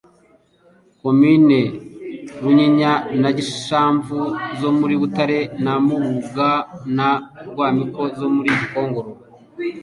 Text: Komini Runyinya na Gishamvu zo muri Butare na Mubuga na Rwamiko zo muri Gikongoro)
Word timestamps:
Komini 0.99 1.59
Runyinya 2.41 2.93
na 3.21 3.29
Gishamvu 3.37 4.19
zo 4.59 4.69
muri 4.79 4.93
Butare 5.01 5.39
na 5.63 5.73
Mubuga 5.85 6.49
na 6.97 7.09
Rwamiko 7.49 8.01
zo 8.19 8.27
muri 8.35 8.49
Gikongoro) 8.59 9.11